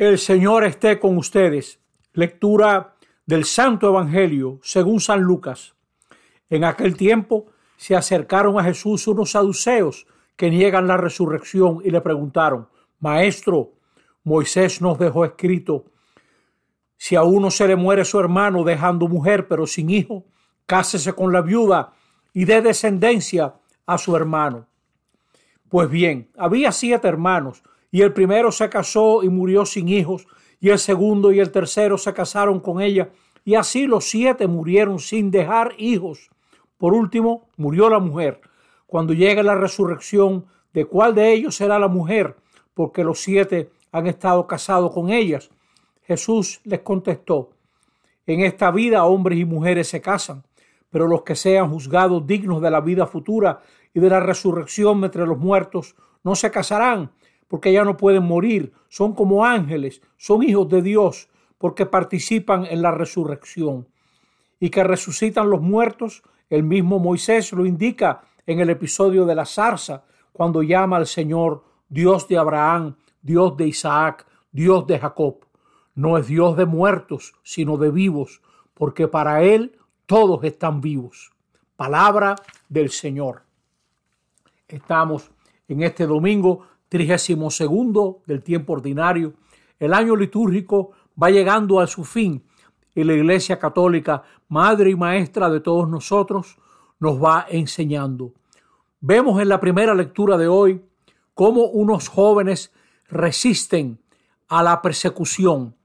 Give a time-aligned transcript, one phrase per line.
[0.00, 1.78] El Señor esté con ustedes.
[2.14, 2.94] Lectura
[3.26, 5.74] del Santo Evangelio según San Lucas.
[6.48, 12.00] En aquel tiempo se acercaron a Jesús unos saduceos que niegan la resurrección y le
[12.00, 12.66] preguntaron,
[12.98, 13.74] Maestro,
[14.24, 15.84] Moisés nos dejó escrito,
[16.96, 20.24] si a uno se le muere su hermano dejando mujer pero sin hijo,
[20.64, 21.92] cásese con la viuda
[22.32, 24.66] y dé descendencia a su hermano.
[25.68, 30.26] Pues bien, había siete hermanos y el primero se casó y murió sin hijos,
[30.60, 33.10] y el segundo y el tercero se casaron con ella,
[33.44, 36.30] y así los siete murieron sin dejar hijos.
[36.76, 38.40] Por último, murió la mujer.
[38.86, 42.36] Cuando llegue la resurrección, ¿de cuál de ellos será la mujer?
[42.74, 45.50] Porque los siete han estado casados con ellas.
[46.02, 47.50] Jesús les contestó,
[48.26, 50.44] en esta vida hombres y mujeres se casan,
[50.90, 55.26] pero los que sean juzgados dignos de la vida futura y de la resurrección entre
[55.26, 57.10] los muertos no se casarán,
[57.50, 62.80] porque ya no pueden morir, son como ángeles, son hijos de Dios, porque participan en
[62.80, 63.88] la resurrección.
[64.60, 69.46] Y que resucitan los muertos, el mismo Moisés lo indica en el episodio de la
[69.46, 75.44] zarza, cuando llama al Señor Dios de Abraham, Dios de Isaac, Dios de Jacob.
[75.96, 78.42] No es Dios de muertos, sino de vivos,
[78.74, 81.32] porque para Él todos están vivos.
[81.74, 82.36] Palabra
[82.68, 83.42] del Señor.
[84.68, 85.32] Estamos
[85.66, 89.32] en este domingo trigésimo segundo del tiempo ordinario.
[89.78, 92.44] El año litúrgico va llegando a su fin
[92.94, 96.58] y la Iglesia Católica, madre y maestra de todos nosotros,
[96.98, 98.34] nos va enseñando.
[99.00, 100.84] Vemos en la primera lectura de hoy
[101.32, 102.72] cómo unos jóvenes
[103.08, 104.00] resisten
[104.48, 105.76] a la persecución.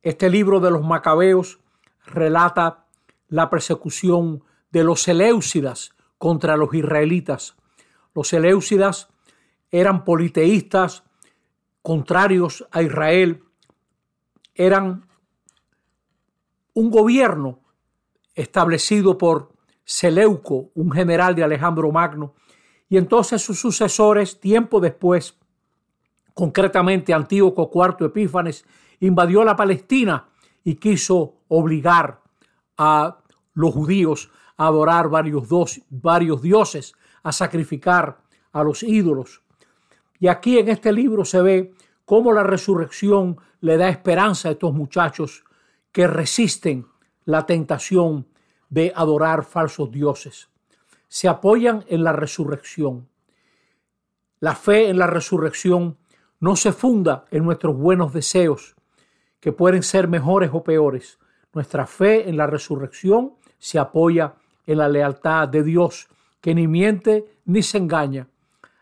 [0.00, 1.60] Este libro de los Macabeos
[2.06, 2.86] relata
[3.28, 7.54] la persecución de los Seleucidas contra los israelitas.
[8.14, 9.11] Los Seleucidas
[9.72, 11.02] eran politeístas,
[11.82, 13.42] contrarios a Israel,
[14.54, 15.08] eran
[16.74, 17.58] un gobierno
[18.34, 19.52] establecido por
[19.84, 22.34] Seleuco, un general de Alejandro Magno,
[22.88, 25.38] y entonces sus sucesores, tiempo después,
[26.34, 28.64] concretamente Antíoco IV Epífanes,
[29.00, 30.28] invadió la Palestina
[30.62, 32.20] y quiso obligar
[32.76, 33.18] a
[33.54, 35.48] los judíos a adorar varios,
[35.90, 39.41] varios dioses, a sacrificar a los ídolos.
[40.22, 41.74] Y aquí en este libro se ve
[42.04, 45.42] cómo la resurrección le da esperanza a estos muchachos
[45.90, 46.86] que resisten
[47.24, 48.28] la tentación
[48.68, 50.48] de adorar falsos dioses.
[51.08, 53.08] Se apoyan en la resurrección.
[54.38, 55.98] La fe en la resurrección
[56.38, 58.76] no se funda en nuestros buenos deseos,
[59.40, 61.18] que pueden ser mejores o peores.
[61.52, 64.36] Nuestra fe en la resurrección se apoya
[64.68, 66.06] en la lealtad de Dios,
[66.40, 68.28] que ni miente ni se engaña.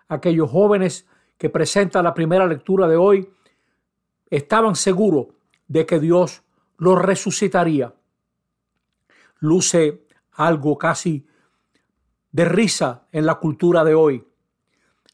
[0.06, 1.06] Aquellos jóvenes
[1.40, 3.32] que presenta la primera lectura de hoy,
[4.28, 5.28] estaban seguros
[5.68, 6.42] de que Dios
[6.76, 7.94] los resucitaría.
[9.38, 11.26] Luce algo casi
[12.30, 14.22] de risa en la cultura de hoy.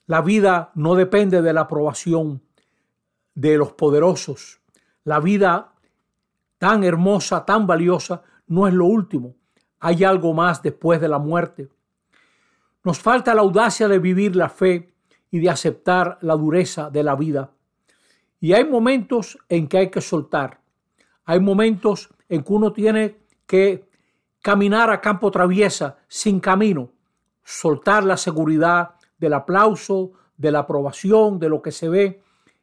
[0.06, 2.42] La vida no depende de la aprobación
[3.36, 4.60] de los poderosos.
[5.04, 5.74] La vida
[6.58, 9.36] tan hermosa, tan valiosa, no es lo último.
[9.78, 11.68] Hay algo más después de la muerte.
[12.82, 14.95] Nos falta la audacia de vivir la fe
[15.36, 17.50] y de aceptar la dureza de la vida.
[18.40, 20.60] Y hay momentos en que hay que soltar.
[21.26, 23.86] Hay momentos en que uno tiene que
[24.40, 26.88] caminar a campo traviesa, sin camino,
[27.44, 32.22] soltar la seguridad del aplauso, de la aprobación, de lo que se ve,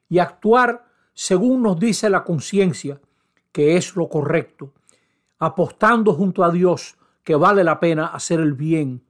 [0.10, 3.00] y actuar según nos dice la conciencia,
[3.52, 4.74] que es lo correcto,
[5.38, 9.04] apostando junto a Dios que vale la pena hacer el bien,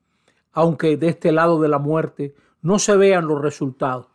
[0.52, 4.08] aunque de este lado de la muerte no se vean los resultados.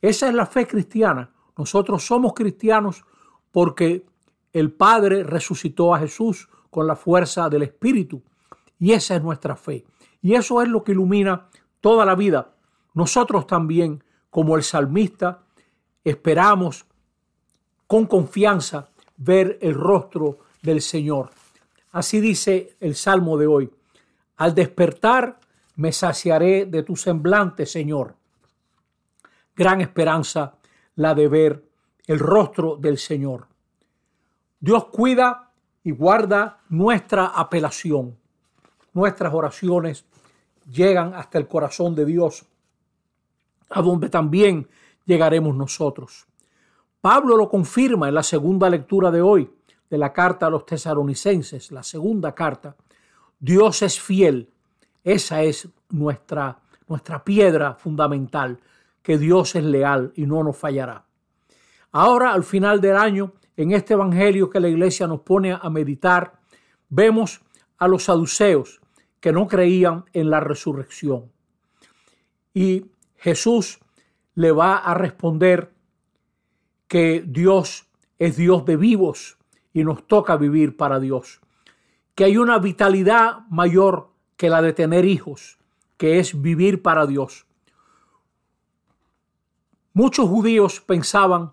[0.00, 1.30] Esa es la fe cristiana.
[1.58, 3.04] Nosotros somos cristianos
[3.52, 4.06] porque
[4.52, 8.22] el Padre resucitó a Jesús con la fuerza del Espíritu.
[8.78, 9.84] Y esa es nuestra fe.
[10.22, 11.48] Y eso es lo que ilumina
[11.80, 12.54] toda la vida.
[12.94, 15.42] Nosotros también, como el salmista,
[16.04, 16.86] esperamos
[17.86, 21.30] con confianza ver el rostro del Señor.
[21.92, 23.70] Así dice el Salmo de hoy.
[24.36, 25.38] Al despertar
[25.76, 28.14] me saciaré de tu semblante, Señor.
[29.56, 30.54] Gran esperanza
[30.96, 31.64] la de ver
[32.06, 33.46] el rostro del Señor.
[34.60, 35.50] Dios cuida
[35.82, 38.16] y guarda nuestra apelación.
[38.92, 40.04] Nuestras oraciones
[40.70, 42.46] llegan hasta el corazón de Dios,
[43.70, 44.68] a donde también
[45.04, 46.26] llegaremos nosotros.
[47.00, 49.50] Pablo lo confirma en la segunda lectura de hoy
[49.90, 52.76] de la carta a los tesaronicenses, la segunda carta.
[53.38, 54.53] Dios es fiel
[55.04, 56.58] esa es nuestra,
[56.88, 58.58] nuestra piedra fundamental,
[59.02, 61.04] que Dios es leal y no nos fallará.
[61.92, 66.40] Ahora, al final del año, en este Evangelio que la iglesia nos pone a meditar,
[66.88, 67.42] vemos
[67.78, 68.80] a los saduceos
[69.20, 71.30] que no creían en la resurrección.
[72.52, 72.86] Y
[73.16, 73.78] Jesús
[74.34, 75.72] le va a responder
[76.88, 77.86] que Dios
[78.18, 79.38] es Dios de vivos
[79.72, 81.40] y nos toca vivir para Dios.
[82.14, 85.58] Que hay una vitalidad mayor que la de tener hijos,
[85.96, 87.46] que es vivir para Dios.
[89.92, 91.52] Muchos judíos pensaban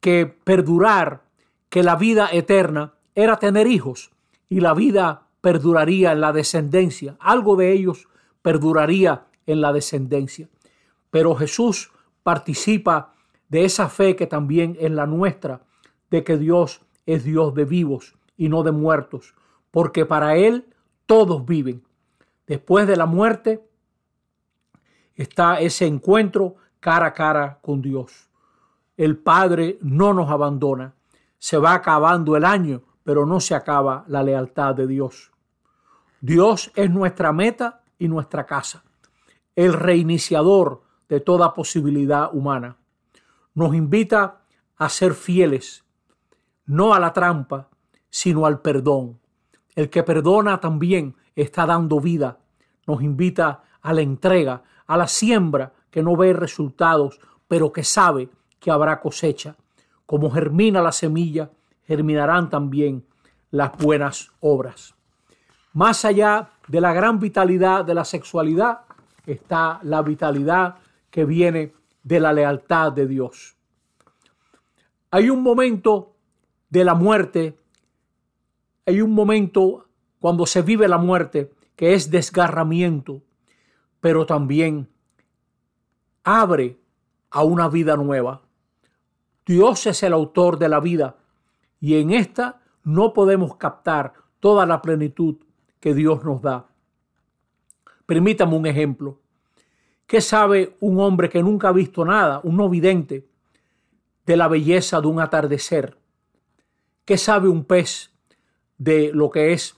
[0.00, 1.22] que perdurar,
[1.68, 4.10] que la vida eterna era tener hijos
[4.48, 7.16] y la vida perduraría en la descendencia.
[7.18, 8.08] Algo de ellos
[8.42, 10.48] perduraría en la descendencia.
[11.10, 11.90] Pero Jesús
[12.22, 13.12] participa
[13.48, 15.62] de esa fe que también es la nuestra,
[16.10, 19.34] de que Dios es Dios de vivos y no de muertos,
[19.70, 20.66] porque para Él
[21.06, 21.82] todos viven.
[22.46, 23.66] Después de la muerte
[25.14, 28.28] está ese encuentro cara a cara con Dios.
[28.96, 30.94] El Padre no nos abandona.
[31.38, 35.32] Se va acabando el año, pero no se acaba la lealtad de Dios.
[36.20, 38.84] Dios es nuestra meta y nuestra casa,
[39.56, 42.76] el reiniciador de toda posibilidad humana.
[43.54, 44.42] Nos invita
[44.76, 45.84] a ser fieles,
[46.64, 47.68] no a la trampa,
[48.08, 49.18] sino al perdón.
[49.74, 52.38] El que perdona también está dando vida.
[52.86, 58.28] Nos invita a la entrega, a la siembra que no ve resultados, pero que sabe
[58.60, 59.56] que habrá cosecha.
[60.06, 61.50] Como germina la semilla,
[61.84, 63.04] germinarán también
[63.50, 64.94] las buenas obras.
[65.72, 68.80] Más allá de la gran vitalidad de la sexualidad
[69.26, 70.76] está la vitalidad
[71.10, 73.56] que viene de la lealtad de Dios.
[75.10, 76.14] Hay un momento
[76.70, 77.58] de la muerte,
[78.86, 79.86] hay un momento
[80.18, 83.22] cuando se vive la muerte que es desgarramiento,
[84.00, 84.88] pero también
[86.24, 86.78] abre
[87.30, 88.42] a una vida nueva.
[89.46, 91.16] Dios es el autor de la vida
[91.80, 95.36] y en esta no podemos captar toda la plenitud
[95.80, 96.68] que Dios nos da.
[98.06, 99.20] Permítame un ejemplo.
[100.06, 103.26] ¿Qué sabe un hombre que nunca ha visto nada, un no vidente,
[104.26, 105.98] de la belleza de un atardecer?
[107.04, 108.11] ¿Qué sabe un pez
[108.78, 109.76] de lo que es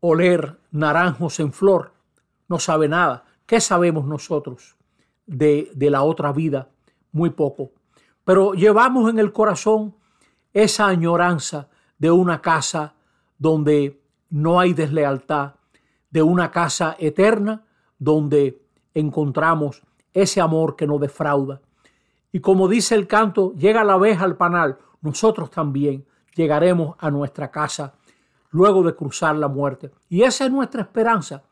[0.00, 1.92] oler naranjos en flor?
[2.48, 3.24] No sabe nada.
[3.46, 4.76] ¿Qué sabemos nosotros?
[5.26, 6.68] de, la otra vida,
[7.12, 7.72] muy poco.
[8.24, 9.94] Pero llevamos en el corazón
[10.52, 11.68] esa añoranza
[11.98, 12.94] de una casa
[13.38, 14.00] donde
[14.30, 15.54] no hay deslealtad,
[16.10, 17.64] de una casa eterna
[17.98, 18.62] donde
[18.94, 19.82] encontramos
[20.12, 21.60] ese amor que no defrauda.
[22.32, 27.50] Y como dice el canto, llega la vez al panal, nosotros también llegaremos a nuestra
[27.50, 27.94] casa
[28.54, 29.90] luego de cruzar la muerte.
[30.08, 31.42] Y esa es nuestra esperanza,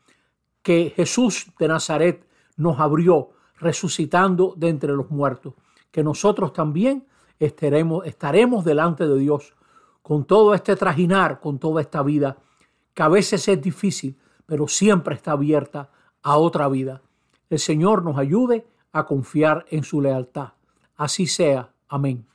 [0.61, 5.53] que Jesús de Nazaret nos abrió resucitando de entre los muertos,
[5.91, 7.05] que nosotros también
[7.39, 9.53] estaremos, estaremos delante de Dios
[10.01, 12.37] con todo este trajinar, con toda esta vida,
[12.93, 15.89] que a veces es difícil, pero siempre está abierta
[16.21, 17.01] a otra vida.
[17.49, 20.53] El Señor nos ayude a confiar en su lealtad.
[20.95, 21.69] Así sea.
[21.89, 22.25] Amén.